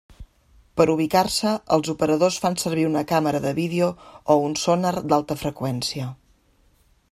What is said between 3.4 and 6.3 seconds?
de vídeo o un sonar d'alta freqüència.